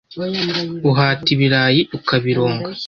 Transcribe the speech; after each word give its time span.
uhata 0.89 1.27
ibirayi 1.35 1.81
ukabironga, 1.97 2.69